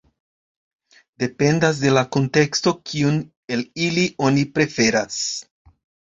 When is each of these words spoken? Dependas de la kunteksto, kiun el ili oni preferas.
Dependas 1.23 1.81
de 1.83 1.91
la 1.97 2.01
kunteksto, 2.15 2.73
kiun 2.91 3.19
el 3.57 3.61
ili 3.89 4.05
oni 4.29 4.47
preferas. 4.57 5.19